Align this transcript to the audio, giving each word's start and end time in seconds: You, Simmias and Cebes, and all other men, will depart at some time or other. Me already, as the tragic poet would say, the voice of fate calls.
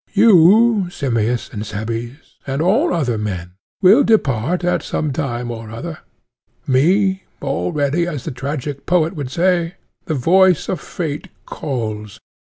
You, 0.13 0.89
Simmias 0.89 1.51
and 1.53 1.63
Cebes, 1.63 2.35
and 2.47 2.59
all 2.59 2.91
other 2.91 3.19
men, 3.19 3.51
will 3.83 4.03
depart 4.03 4.63
at 4.63 4.81
some 4.81 5.13
time 5.13 5.51
or 5.51 5.69
other. 5.69 5.99
Me 6.65 7.23
already, 7.43 8.07
as 8.07 8.23
the 8.25 8.31
tragic 8.31 8.87
poet 8.87 9.15
would 9.15 9.29
say, 9.29 9.75
the 10.05 10.15
voice 10.15 10.67
of 10.69 10.81
fate 10.81 11.27
calls. 11.45 12.19